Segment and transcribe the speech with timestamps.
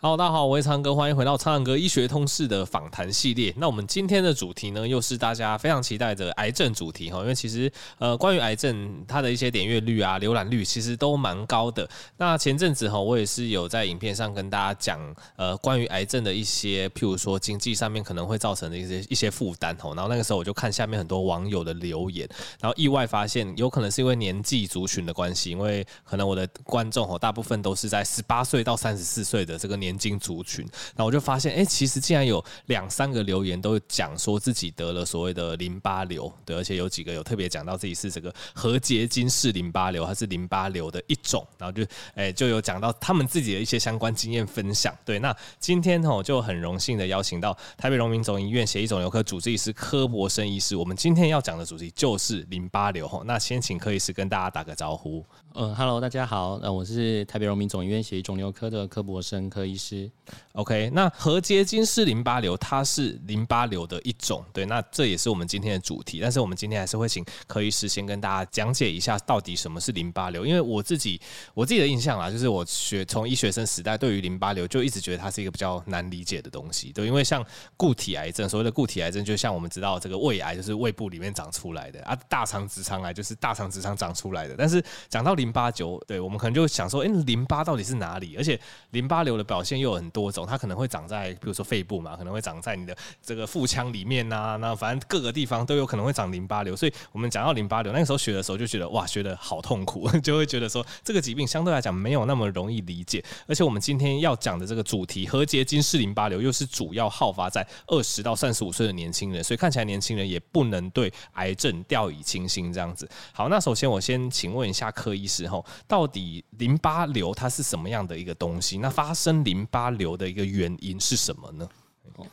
[0.00, 3.52] 好大家好，我是苍哥，欢迎回到苍蓝鸽医学通识的访谈系列。
[3.56, 7.18] 那我们今天的主题呢，又是大家非常期待的癌症主题哈。
[7.18, 7.68] 因为其实
[7.98, 11.88] 呃，关于癌症，它的一些点阅率啊、浏览率其实都蛮高的。
[12.16, 15.00] 那前阵子哈，我也是有在影片上跟大家讲
[15.34, 19.92] 呃，关于癌症的一些，譬如说经济上面可能会造成的一些一些负担哈。
[19.96, 22.28] 然后那个时候我就看下面很多网友的留言，
[22.60, 29.87] 然后意外发现，有可能是因为年纪族群的关系，因为可能我的观众哈，大部分都是在十八岁到三十四岁的这个年。
[29.88, 30.62] 年轻族群，
[30.94, 44.94] 然后我就发现，哎，其实竟然有两三个留言都讲说自己得了所谓的淋巴瘤，对，而且有几个有特别讲到自己是这个核结晶式淋巴瘤，它是淋巴瘤的一种，然后就，哎，就有讲到他们自己的一些相关经验分享。
[45.06, 53.08] 对，那今天哦，就很荣幸的邀请到台北荣民总医院血液肿瘤科主治医师柯博生医师，我们今天要讲的主题就是淋巴瘤。
[53.08, 55.24] 哈，那先请柯医师跟大家打个招呼。
[55.54, 60.08] 嗯，Hello，大家好，呃，我是台北荣民总医院血液肿瘤科的柯博生柯医师。
[60.52, 60.90] ，OK。
[60.92, 64.66] 那核结晶式淋巴瘤，它是淋巴瘤的一种，对。
[64.66, 66.20] 那这也是我们今天的主题。
[66.20, 70.44] 但是我们今天还是会请柯医师先跟大家讲解一下，到底什么是淋巴瘤。
[70.44, 71.20] 因为我自己
[71.54, 77.06] 我自己的印象啦，就是我学从医学生时代，对于淋巴瘤就一直觉得它是一个比较难理解的东西，对。
[77.06, 77.44] 因为像
[77.76, 84.54] 固体癌症，所谓的固体癌症，就像我们知道这个胃癌就是胃部里面长出来的啊，大肠直肠癌就是大肠直肠长出来的。
[84.56, 88.36] 但是讲到淋巴瘤，对我们可能就想说，哎，淋巴到底是哪里？
[88.36, 96.76] 而且淋巴瘤的表现又有很多种，它可能会长在，比如说肺部嘛，可能会长在你的这个腹腔里面呐，那反正各个地方都有可能会长淋巴瘤。
[96.76, 103.24] 所以我们讲到淋巴瘤，那个时候学的时候就觉得哇，学的好痛苦， 就会觉得说这个疾病相对来讲没有那么容易理解。
[103.46, 113.08] 而且我们今天要讲的这个主题，核结晶式淋巴瘤，又是主要好发在二十到三十五岁的年轻人，所以看起来年轻人也不能对癌症掉以轻心这样子。
[113.32, 118.78] 好，那首先我先请问一下柯医时候，到底淋巴瘤它是什么样的一个东西？
[118.78, 121.68] 那发生淋巴瘤的一个原因是什么呢？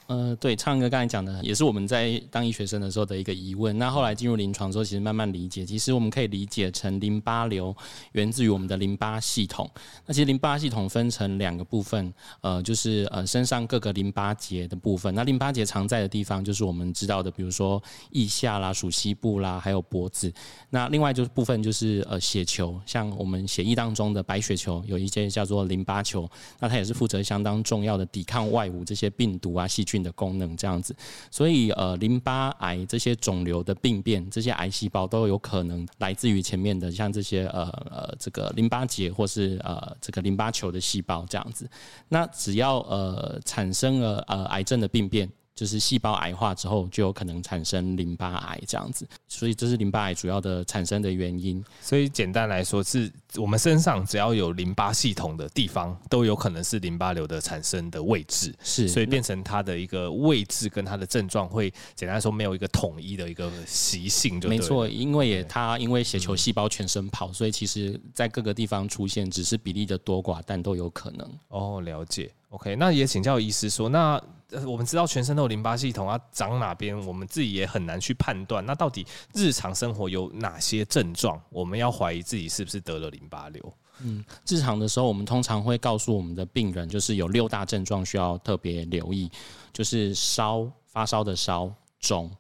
[0.07, 3.77] 呃，对，苍哥刚才讲的也是我们在当医学生的时候的一个疑问。
[3.77, 7.75] 那后来进入临床之后，其实慢慢理解，其实我们可以理解成淋巴瘤
[8.13, 9.69] 源自于我们的淋巴系统。
[10.05, 15.13] 那其实淋巴系统分成两个部分，呃，就是呃身上各个淋巴结的部分。
[15.13, 17.81] 那淋巴结常在的地方，就是我们知道的，比如说
[18.11, 20.31] 腋下啦、属膝部啦，还有脖子。
[20.69, 29.64] 那另外就是部分就是呃血球，像我们血液当中的白血球，有一些叫做淋巴球，那它也是负责相当重要的抵抗外物这些病毒啊。
[29.67, 30.95] 细菌的功能这样子，
[31.29, 41.69] 所以呃，淋巴癌这些肿瘤的病变，这些癌细胞都有可能来自于前面的像这些呃呃这个淋巴结或是呃这个淋巴球的细胞这样子。
[42.09, 45.29] 那只要呃产生了呃癌症的病变。
[45.55, 51.63] 就是细胞癌化之后，就有可能产生淋巴癌这样子，所以这是淋巴癌主要的产生的原因。
[51.81, 58.53] 所以简单来说，是我们身上只要有淋巴系统的地方，都有可能是淋巴瘤的产生的位置。
[58.61, 64.49] 是，所以变成它的一个位置跟它的症状会简单来说没有一个统一的一个习性就。
[64.49, 71.29] 没错，因为也它因为血球细胞全身跑，所以其实在各个地方出现，只是比例的多寡，但都有可能。
[71.47, 72.29] 哦，了解。
[72.55, 74.21] OK，那也请教医师说，那
[74.65, 78.65] 我们知道全身都有淋巴系统啊，长哪边我们自己也很难去判断。
[78.65, 83.73] 那到底日常生活有哪些症状，我们要怀疑自己是不是得了淋巴瘤？
[83.99, 89.29] 嗯，日常的时候，我们通常会告诉我们的病人，就是有六大症状需要特别留意，
[89.73, 92.31] 就是烧、发烧的烧、肿、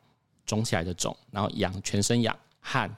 [0.45, 2.95] 肿起来的肿，然后痒、全身痒、汗、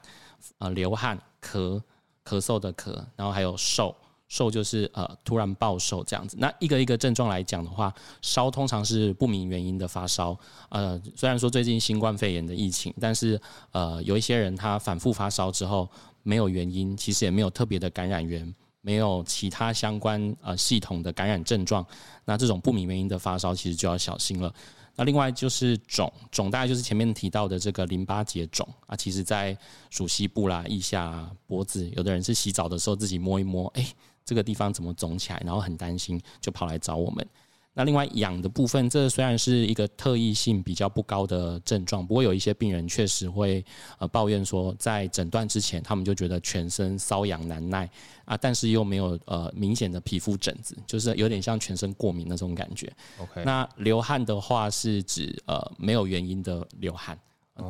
[0.58, 1.82] 呃流汗、咳、
[2.24, 3.96] 咳嗽的咳，然后还有瘦。
[4.28, 13.40] 瘦就是呃突然暴瘦这样子，那一个一个症状来讲的话，烧通常是不明原因的发烧，呃虽然说最近新冠肺炎的疫情，但是
[13.72, 15.88] 呃有一些人他反复发烧之后
[16.22, 21.84] 没有原因，其实也没有特别的感染源，没有其他相关呃系统的感染症状，
[22.26, 24.52] 那这种不明原因的发烧其实就要小心了。
[24.94, 29.56] 那另外就是肿，肿大概就是前面提到的这个淋巴结肿啊，其实在
[29.88, 33.88] 属膝部啦、腋下、脖子，有的人是洗澡的时候自己摸一摸，哎。
[34.28, 37.26] 这个地方怎么肿起来，然后很担心，就跑来找我们。
[37.72, 43.64] 那另外痒的部分，这虽然是一个特异性比较不高的症状，不过有一些病人确实会
[43.98, 47.88] 呃抱怨说，在诊断之前，他们就觉得全身瘙痒难耐
[48.26, 52.92] 啊，但是又没有呃明显的皮肤疹子，就是有点像全身过敏那种感觉。
[53.18, 57.18] OK，那流汗的话是指呃没有原因的流汗。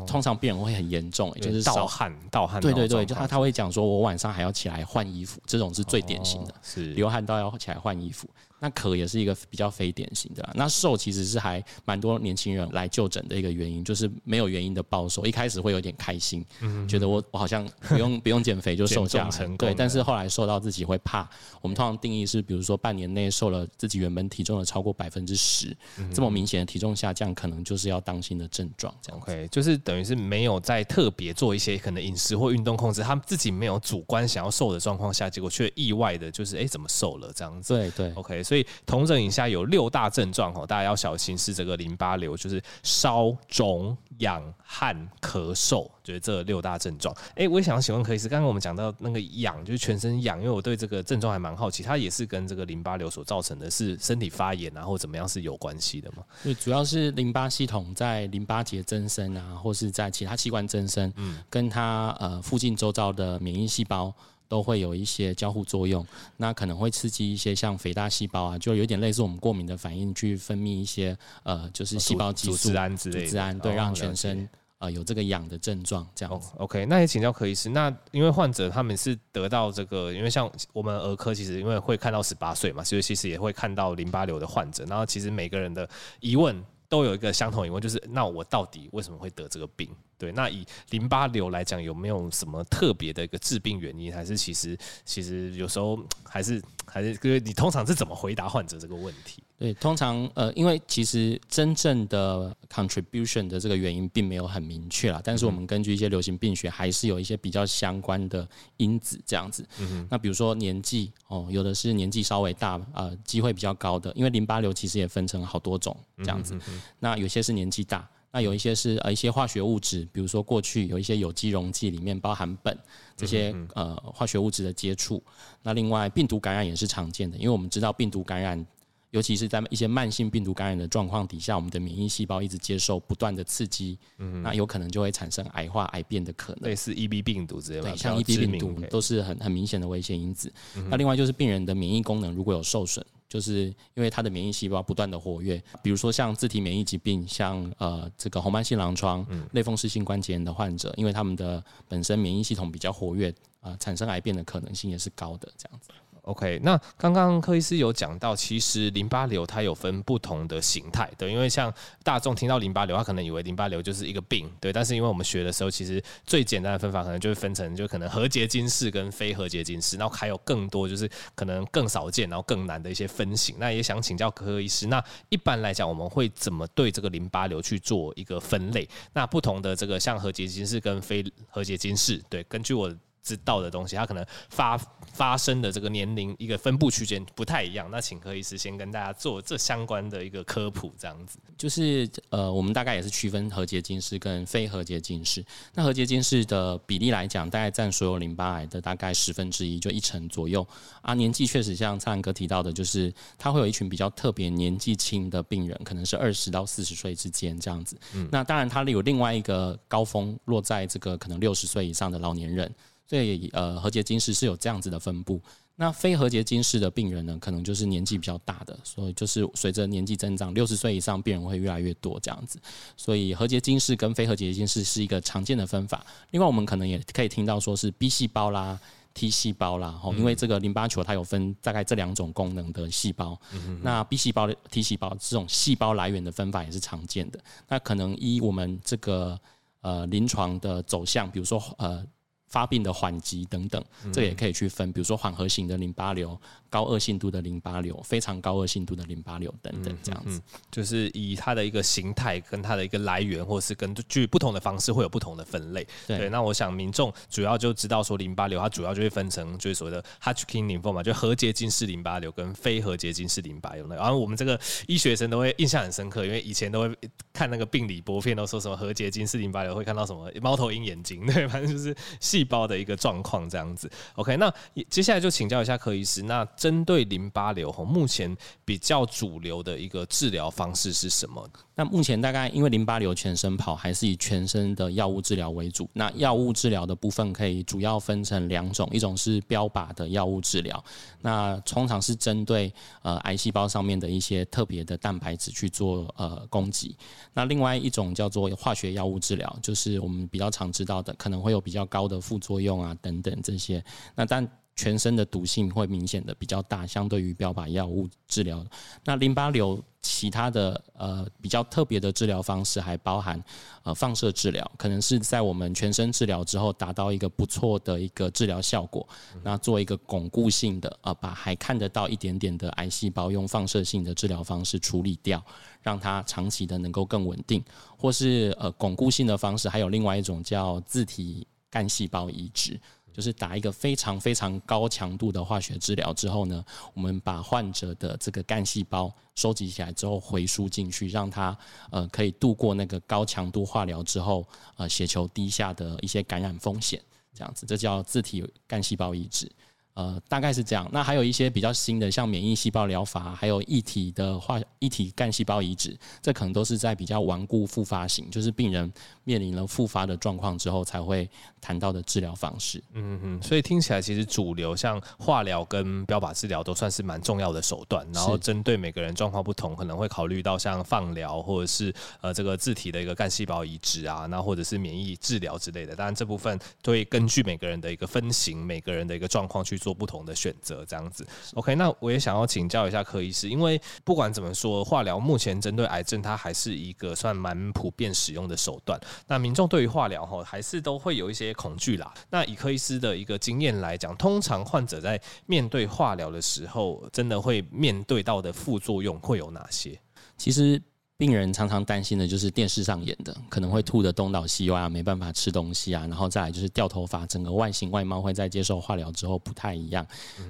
[0.07, 2.61] 通常病人会很严重，就是盗汗，盗汗。
[2.61, 8.29] 对对对，就他他会讲说，我晚上还要起来换衣服，这种是最典型的，是流汗到要起来换衣服。
[8.61, 10.53] 那咳也是一个比较非典型的啦。
[10.55, 15.25] 那瘦其实是还蛮多年轻人来就诊的一个原因，就是没有原因的暴瘦。
[15.25, 19.75] 一开始会有点开心，嗯、觉得我我好像不用不用减肥就瘦下来，对。
[19.75, 21.29] 但是后来瘦到自己会怕。
[21.61, 25.77] 我们通常定义是，比如说半年内瘦了自己原本体重的超过百分之十，
[26.13, 28.95] 这么明显的体重下降，可能就是要当心的症状。
[29.01, 37.75] 这样 OK，就是等于是没有在特别做一些可能饮食或运动控制，他们自己没有主观想要瘦的状况下，结果却意外的就是哎、欸、怎么瘦了这样子？
[37.75, 38.43] 对对，OK。
[38.49, 47.15] 所以同整以下，有六大症状哦，大家要小心是这个淋巴瘤，就是烧、肿、痒、汗、咳嗽，就是这六大症状。
[47.35, 56.25] 哎，我也想要请问柯医师，刚刚我们讲到那个痒，就是全身痒，因为我对这个症状还蛮好奇，它也是跟这个淋巴瘤所造成的是身体发炎啊，或怎么样是有关系的吗？
[56.43, 64.11] 对，主要是淋巴系统在淋巴结增生啊，或是在其他器官增生，嗯，跟它呃附近周遭的免疫细胞。
[64.49, 66.05] 都会有一些交互作用，
[66.39, 74.49] 那可能会刺激一些像肥大细胞啊，就有点类似我们过敏的反应，去分泌一些呃，就是细胞激素、组织胺之类的，组织胺对，让全身
[74.79, 76.53] 呃有这个痒的症状这样子。
[76.57, 85.89] OK，那也请教柯医师，那因为患者他们是得到这个，因为像我们儿科其实因为会看到十八岁嘛，所以其实也会看到淋巴瘤的患者，然后其实每个人的
[86.21, 89.89] 疑问都有一个相同疑问，就是那我到底为什么会得这个病？
[90.17, 94.13] 对，那以淋巴瘤来讲，有没有什么特别的一个致病原因？
[94.13, 99.43] 还是其实其实有时候还是还是，因为你通常是怎么回答患者这个问题？
[99.59, 109.67] 对，通常呃，因为其实真正的 contribution 的这个原因并没有很明确啦，但是我们根据一些流行病学，还是有一些比较相关的因子这样子。
[109.81, 110.09] 嗯哼。
[110.09, 116.55] 那比如说年纪哦，有的是年纪稍微大，呃，机会比较高的，因为淋巴瘤其实也分成好多种这样子。
[116.55, 116.83] 嗯哼。
[117.01, 118.09] 那有些是年纪大。
[118.31, 122.77] 那有一些是呃一些化学物质，比如说过去有一些有机溶剂里面包含苯
[123.17, 125.21] 这些呃化学物质的接触。
[125.63, 128.65] 那另外病毒感染也是常见的，因为我们知道病毒感染，
[129.11, 133.99] 尤其是在一些慢性病毒感染的状况底下，我们的免疫细胞一直接受不断的刺激，
[134.43, 136.69] 那有可能就会产生癌化癌变的可能。
[136.69, 140.53] 类似 EB 病毒之类的，对，像 EB 病毒都是很很明显的危险因子。
[140.91, 143.05] 那另外就是病人的免疫功能如果有受损。
[143.29, 149.23] 就是因为他的免疫细胞不断的活跃，比如说像自体免疫疾病，像呃这个红斑性狼疮、
[149.53, 153.29] 类风湿性关节炎的患者，因为他们的本身免疫系统比较活跃，
[153.61, 155.91] 啊、呃，产生癌变的可能性也是高的，这样子。
[156.29, 161.73] OK，那刚刚柯医师有讲到，其实淋巴瘤它有分不同的形态，对，因为像
[162.05, 173.57] 大众听到淋巴瘤，他可能以为淋巴瘤就是一个病，对，但是因为我们学的时候，其实最简单的分法可能就是分成就可能核结晶式跟非核结晶式，然后还有更多就是可能更少见，然后更难的一些分型。
[173.59, 178.87] 那也想请教柯医师，那一般来讲我们会怎么对这个淋巴瘤去做一个分类？
[179.15, 182.95] 那不同的这个像核结晶式跟非核结晶式，对，根据我。
[183.23, 184.79] 知道的东西，它可能发
[185.13, 187.91] 发生的这个年龄一个分布区间不太一样。
[187.91, 191.39] 那请柯医师先跟大家做这相关的一个科普，这样子。
[191.57, 195.45] 就是呃，我们大概也是区分和结晶式跟非和结晶式。
[195.75, 200.67] 那和结晶式的比例来讲，大概占所有淋巴癌的大概十分之一，就一成左右。
[201.03, 207.99] 啊，年纪确实像灿哥提到的，就是他会有一群比较特别年纪轻的病人，可能是二十到四十岁之间这样子。
[208.15, 208.29] 嗯。
[208.31, 212.73] 那当然，他有另外一个高峰落在这个可能六十岁以上的老年人。
[213.09, 215.41] 所以，呃，和结晶式是有这样子的分布。
[215.77, 222.61] 那非和结晶式的病人呢，可能就是年纪比较大的，所以就是随着年纪增长，六十岁以上病人会越来越多这样子。
[222.97, 226.05] 所以，和结晶式跟非和结晶式是一个常见的分法。
[226.33, 228.79] 另外，我们可能也可以听到说是 B 细胞啦、
[229.15, 233.41] T 细胞啦，因为这个淋巴球它有分大概这两种功能的细胞。
[233.81, 237.39] 那 B 细胞、T 细胞这种细胞来源的分法也是常见的。
[237.69, 239.39] 那可能依我们这个
[239.81, 242.05] 呃临床的走向，比如说呃。
[242.49, 246.39] 发病的缓急等等，这也可以去分，比如说缓和型的淋巴瘤。
[246.71, 255.83] 高恶性度的淋巴瘤，非常高恶性度的淋巴瘤等等，这样子、嗯嗯，就是以它的一个形态跟它的一个来源，或是根据不同的方式会有不同的分类。
[256.07, 263.89] 对，对，那我想民众主要就知道说淋巴瘤，它主要就会分成就是所谓的 Hodgkin lymphoma 嘛，就核结晶式淋巴瘤跟非核结晶式淋巴瘤。
[263.89, 266.95] 然后我们这个医学生都会印象很深刻，因为以前都会
[267.33, 273.91] 看那个病理波片，都说什么核结晶式淋巴瘤会看到什么猫头鹰眼睛，对，反正就是细细胞的一个状况这样子。
[274.15, 274.53] OK，那
[274.89, 276.47] 接下来就请教一下柯医师，那。
[276.57, 281.49] 针对淋巴瘤，目前比较主流的一个治疗方式是什么？
[281.75, 285.89] 那目前大概因为淋巴瘤全身跑，还是以全身的药物治疗为主。
[285.93, 290.85] 那药物治疗的部分可以主要分成两种，一种是标靶的药物治疗，
[291.23, 296.97] 那通常是针对呃癌细胞上面的一些特别的蛋白质去做呃攻击。
[297.33, 303.83] 那另外一种叫做化学药物治疗，就是我们比较常知道的，可能会有比较高的副作用啊等等这些。
[304.15, 308.65] 那但全身的毒性会明显的比较大，相对于标靶药物治疗。
[309.05, 313.43] 那淋巴瘤其他的呃比较特别的治疗方式还包含
[313.83, 319.05] 呃放射治疗，可能是在我们全身治疗之后达到一个不错的一个治疗效果，
[319.43, 325.45] 那做一个巩固性的呃把还看得到一点点的癌细胞用放射性的治疗方式处理掉，
[325.83, 327.61] 让它长期的能够更稳定，
[327.99, 332.81] 或是呃巩固性的方式，还有另外一种叫自体干细胞移植。
[333.11, 341.57] 就是打一个非常非常高强度的化学治疗之后呢，我们把患者的这个干细胞收集起来之后回输进去，让他
[341.91, 344.47] 呃可以度过那个高强度化疗之后
[344.77, 347.03] 呃血球低下的一些感染风险，
[347.35, 349.51] 这样子，这叫自体干细胞移植。
[349.95, 350.89] 呃，大概是这样。
[350.93, 358.93] 那还有一些比较新的，像免疫细胞疗法，还有异体的化异体干细胞移植，这可能都是在比较顽固复发型，就是病人
[359.29, 361.29] 面临了复发的状况之后才会
[361.61, 362.83] 谈到的治疗方式。
[362.93, 375.97] 嗯嗯，所以听起来其实主流像化疗跟标靶治疗都算是蛮重要的手段，然后针对每个人状况不同，可能会考虑到像放疗或者是呃这个自体的一个干细胞移植啊，那或者是免疫治疗之类的。
[375.97, 379.89] 当然这部分都会根据每个人的一个分型，每个人的一个状况去做。
[379.89, 381.27] 做不同的选择，这样子。
[381.55, 389.01] OK，那我也想要请教一下柯医师，因为不管怎么说，化疗目前针对癌症，它还是一个算蛮普遍使用的手段。
[389.27, 392.13] 那民众对于化疗哈，还是都会有一些恐惧啦。
[392.31, 399.99] 那以柯医师的一个经验来讲，通常患者在面对化疗的时候，真的会面对到的副作用会有哪些？
[400.37, 400.81] 其实。
[401.19, 410.07] 病人常常担心的就是电视上演的，可能会吐得东倒西歪啊，没办法吃东西啊，然后再来就是掉头发，整个外形外貌会在接受化疗之后不太一样。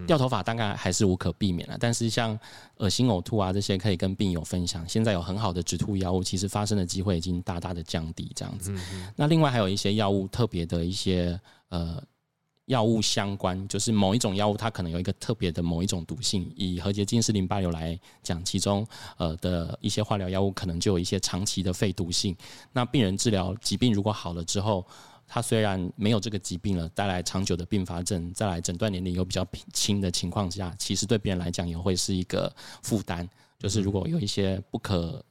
[0.07, 2.39] 掉头发大概还是无可避免了，但是像
[2.77, 4.87] 恶心呕吐啊这些，可以跟病友分享。
[4.87, 8.31] 现在有很好的止吐药物，其实发生的机会已经大大的降低。
[8.37, 8.71] 这样子，
[9.17, 11.99] 那另外还有一些药物特别的一些呃。
[12.69, 16.51] 药物相关，就是某一种药物，它可能有一个特别的某一种毒性。
[16.55, 22.37] 以核结晶式淋巴瘤来讲，其中呃的一些化疗药物可能就有一些长期的肺毒性。
[22.73, 24.87] 那病人治疗疾病如果好了之后，
[25.27, 33.29] 他虽然没有这个疾病了，带来长久的并发症，再来诊断年龄又比较轻的情况下，其实对病人来讲也会是一个负担。
[33.59, 35.23] 就是如果有一些不可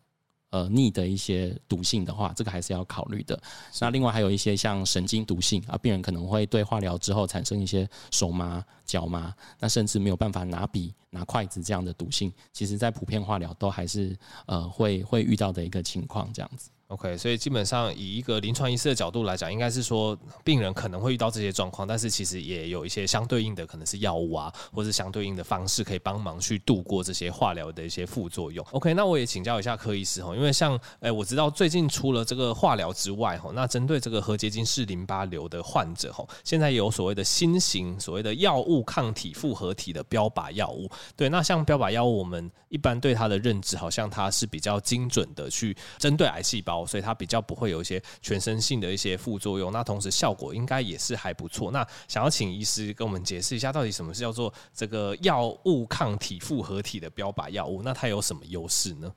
[0.50, 3.38] 呃，逆的一些毒性的话，这个还是要考虑的。
[3.82, 14.18] 那另外还有一些像神经毒性啊，病人可能会对化疗之后产生一些手麻、脚麻，那甚至没有办法拿笔、拿筷子这样的毒性，其实在普遍化疗都还是
[14.48, 16.72] 呃会会遇到的一个情况，这样子。
[16.88, 28.66] OK，所以基本上以一个临床医师的角度来讲，应该是说病人可能会遇到这些状况，但是其实也有一些相对应的，可能是药物啊，或是相对应的方式可以帮忙去度过这些化疗的一些副作用。
[28.72, 40.90] OK，那我也请教一下柯医师哈，因为像诶我知道最近除了这个化疗之外哈，那针对这个核结晶式淋巴瘤的患者哈，现在有所谓的新型所谓的药物抗体复合体的标靶药物。
[41.16, 46.86] 对，那像标靶药物，我们一般对它的认知好像它是比较精准的去针对癌细胞。
[46.88, 51.70] 所以它比较不会有一些全身性的一些副作用，那同时效果应该也是还不错。
[51.72, 57.82] 那想要请医师跟我们解释一下，到底什么是叫做这个药物抗体复合体的标靶药物？
[57.84, 59.12] 那它有什么优势呢？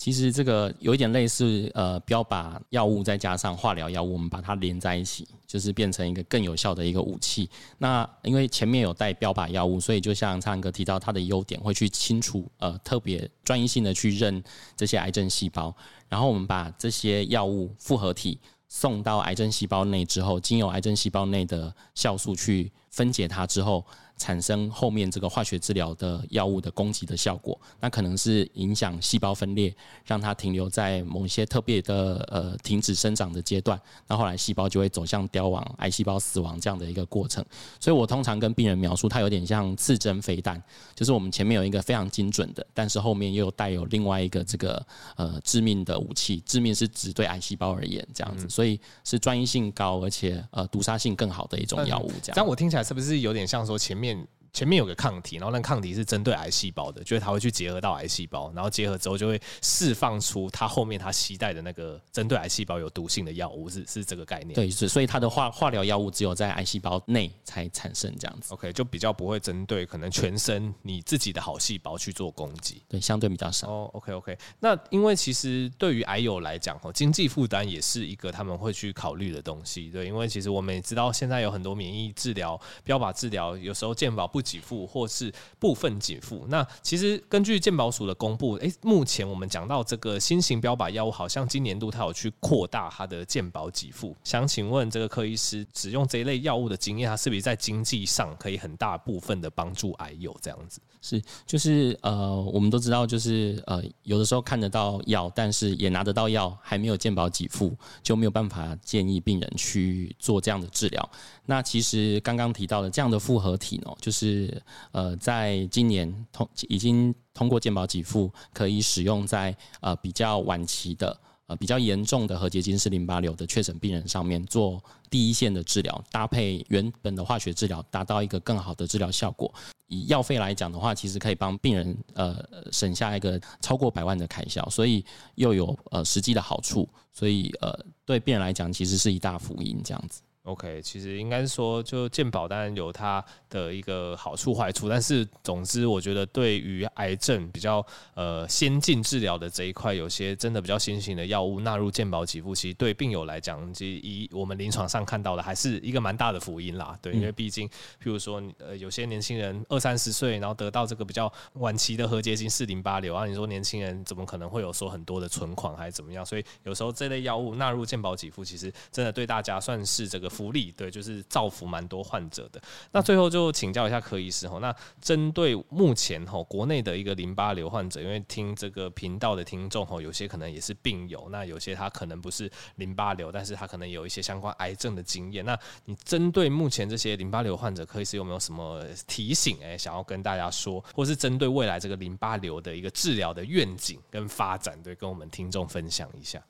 [0.00, 7.50] 其实这个有一点类似，呃，标靶药物再加上化疗药物，我们把它连在一起，就是变成一个更有效的一个武器。
[7.76, 14.42] 那因为前面有带标靶药物，所以就像苍蓝鸽提到，它的优点会去清除，呃，特别专一性的去认
[14.74, 15.76] 这些癌症细胞。
[16.08, 18.40] 然后我们把这些药物复合体
[18.70, 23.84] 送到癌症细胞内之后，经由癌症细胞内的酵素去分解它之后。
[24.20, 29.74] 产生后面这个化学治疗的药物的攻击的效果，那可能是影响细胞分裂，
[30.04, 37.42] 让它停留在某一些特别的呃停止生长的阶段，那后来细胞就会走向凋亡、癌细胞死亡这样的一个过程。
[37.80, 40.62] 所以我通常跟病人描述，它有点像刺针飞弹，
[40.94, 44.86] 就是我们前面有一个非常精准的，但是后面又带有另外一个这个
[45.16, 52.08] 呃致命的武器，致命是指对癌细胞而言这样子，所以是专一性高而且呃毒杀性更好的一种药物。
[52.22, 54.09] 这样，这样我听起来是不是有点像说前面？
[54.14, 64.54] 面前面有个抗体，然后那抗体是针对癌细胞的，就是它会去结合到癌细胞，然后结合之后就会释放出它后面它携带的那个针对癌细胞有毒性的药物，是是这个概念。
[64.54, 68.52] 对，是，所以它的化化疗药物只有在癌细胞内才产生这样子。
[68.54, 72.82] OK，就比较不会针对可能全身你自己的好细胞去做攻击。
[72.88, 73.68] 对，相对比较少。
[73.68, 74.38] 哦，OK OK。
[74.58, 79.90] 那因为其实对于癌友来讲，哦，经济负担也是一个他们会去考虑的东西。
[79.90, 86.46] 对，因为其实我们也知道现在有很多免疫治疗、标靶治疗，有时候健保不给付或是部分给付。
[86.48, 94.16] 那其实根据健保署的公布，诶、目前我们讲到这个新型标靶药物，好像今年度它有去扩大它的健保给付。
[94.24, 100.80] 想请问这个柯医师，使用这一类药物的经验，它是不是在经济上可以很大部分的帮助癌友这样子？
[101.02, 111.10] 是，就是呃，我们都知道，就是呃，有的时候看得到药，但是也拿得到药，还没有健保给付，就没有办法建议病人去做这样的治疗。
[111.46, 121.18] 那其实刚刚提到的这样的复合体呢，就是是呃，在今年通已经通过健保给付，可以使用在呃比较晚期的。
[121.46, 129.52] 呃，比较严重的核结晶式淋巴瘤的确诊病人上面做第一线的治疗，搭配原本的化学治疗，达到一个更好的治疗效果。
[129.88, 132.38] 以药费来讲的话，其实可以帮病人呃
[132.70, 140.22] 省下一个超过百万的开销，所以又有呃实际的好处，所以呃对病人来讲，其实是一大福音这样子。
[140.44, 156.98] OK，其实应该是说，就健保当然有它的一个好处坏处，但是总之，我觉得对于癌症比较呃先进治疗的这一块，有些真的比较新型的药物纳入健保给付，其实对病友来讲，其实以我们临床上看到的，还是一个蛮大的福音啦。
[157.02, 166.24] 对，因为毕竟，譬如说，呃，有些年轻人二三十岁，然后得到这个比较晚期的和结晶四零八瘤啊，你说年轻人怎么可能会有说很多的存款还是怎么样？
[166.24, 170.29] 所以有时候这类药物纳入健保给付，其实真的对大家算是这个。
[170.30, 172.62] 福利对，就是造福蛮多患者的。
[172.92, 185.44] 那最后就请教一下柯医师吼，那针对目前吼国内的一个淋巴瘤患者，因为听这个频道的听众吼，有些可能也是病友，那有些他可能不是淋巴瘤，但是他可能有一些相关癌症的经验。
[185.44, 189.58] 那你针对目前这些淋巴瘤患者，柯医师有没有什么提醒？
[189.60, 196.40] 诶，想要跟大家说，或是针对未来这个淋巴瘤的一个治疗的愿景跟发展，对，跟我们听众分享一下。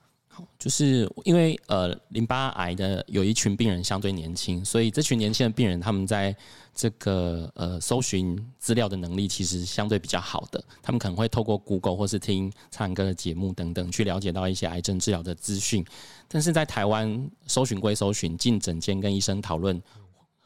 [0.59, 6.35] 就是因为呃，淋巴癌的有一群病人相对年轻，所以这群年轻的病人他们在
[6.75, 15.85] 这个呃搜寻资料的能力其实相对比较好的，他们可能会透过 Google 或是听唱歌的节目等等去了解到一些癌症治疗的资讯，
[16.29, 19.81] 但是在台湾搜寻归搜寻，进诊间跟医生讨论。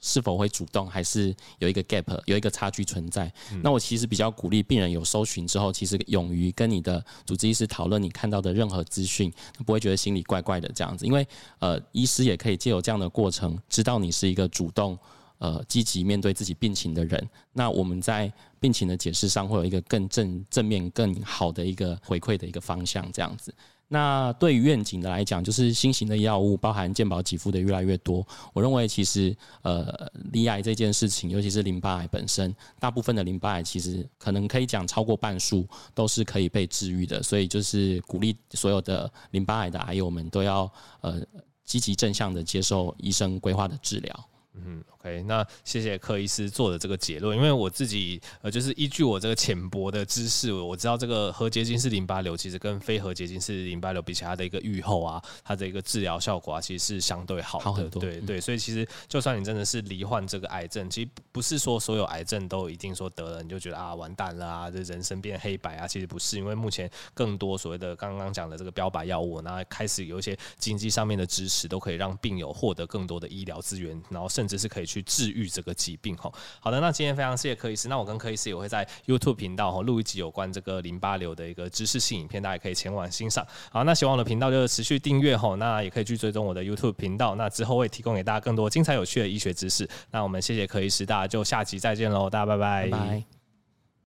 [0.04, 3.32] 是否会主动，还是有一个 gap，有一个差距存在？
[3.50, 9.32] 嗯、那我其实比较鼓励病人有搜寻之后，其实勇于跟你的主治医师讨论你看到的任何资讯，
[9.64, 11.06] 不会觉得心里怪怪的这样子。
[11.06, 11.26] 因为
[11.58, 14.98] 呃，医师也可以借由这样的过程，知道你是一个主动、
[15.38, 17.28] 呃积极面对自己病情的人。
[17.54, 18.30] 那我们在
[18.60, 23.54] 病情的解释上，会有一个更正正面、更好的一个回馈的一个方向，这样子。
[23.88, 28.26] 那对于愿景的来讲，就是新型的药物包含健保给付的越来越多。
[28.52, 37.22] 我认为其实呃，罹癌这件事情，尤其是淋巴癌本身，大部分的淋巴癌其实可能可以讲超过半数都是可以被治愈的。
[37.22, 40.70] 所以就是鼓励所有的淋巴癌的癌友们都要
[41.00, 41.22] 呃
[41.64, 44.28] 积极正向的接受医生规划的治疗。
[44.54, 58.00] 嗯，OK，那谢谢柯医师做的这个结论，因为我自己呃，就是依据我这个浅薄的知识，我知道这个核结晶式淋巴瘤其实跟非核结晶式淋巴瘤比起来，它的一个预后啊，它的一个治疗效果啊，其实是相对好的，好很多。
[58.00, 76.32] 对对，所以其实就算你真的是罹患这个癌症，其实不是说所有癌症都一定说得了你就觉得啊完蛋了啊，这人生变黑白啊，其实不是，因为目前更多所谓的刚刚讲的这个标靶药物，那开始有一些经济上面的支持，都可以让病友获得更多的医疗资源，然后甚甚至是可以去治愈这个疾病哈。
[76.60, 77.88] 好的，那今天非常谢谢柯医师。
[77.88, 83.44] 那我跟柯医师也会在 YouTube 频道哈录一集有关这个淋巴瘤的一个知识性影片，大家可以前往欣赏。
[83.72, 85.56] 好，那喜欢我的频道就持续订阅哈。
[85.56, 87.34] 那也可以去追踪我的 YouTube 频道。
[87.34, 89.88] 那之后会提供给大家更多精彩有趣的医学知识。
[90.12, 92.44] 那我们谢谢柯医师，大家就下集再见喽，大家。
[92.44, 93.33] 拜拜。